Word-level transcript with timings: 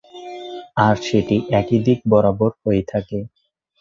আর 0.85 0.95
সেটি 1.07 1.37
একই 1.59 1.79
দিক 1.85 1.99
বরাবর 2.11 2.51
হয়ে 2.63 2.83
থাকে। 2.91 3.19